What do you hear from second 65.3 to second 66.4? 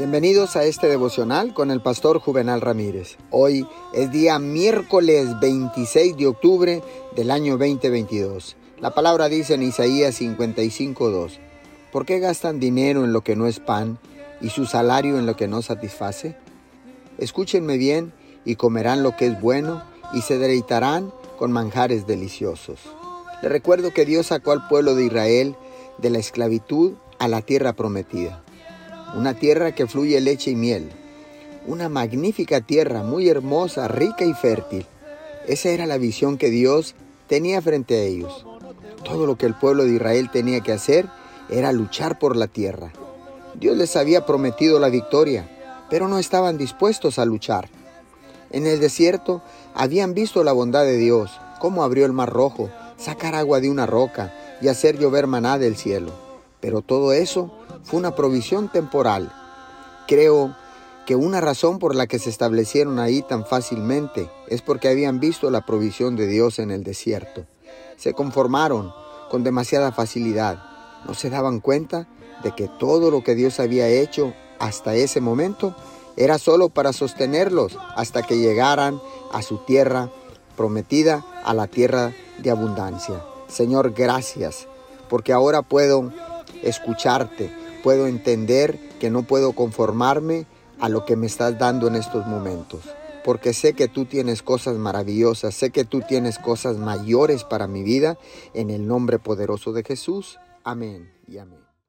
la provisión de